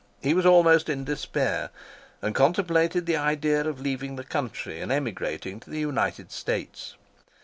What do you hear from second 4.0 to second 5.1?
the country, and